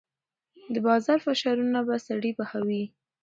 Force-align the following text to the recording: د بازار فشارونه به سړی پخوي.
د 0.73 0.75
بازار 0.87 1.19
فشارونه 1.25 1.79
به 1.87 1.95
سړی 2.07 2.31
پخوي. 2.39 2.83